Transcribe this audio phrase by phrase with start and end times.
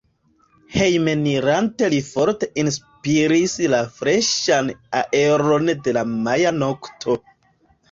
[0.77, 7.21] Hejmenirante li forte enspiris la freŝan aeron de la maja nokto.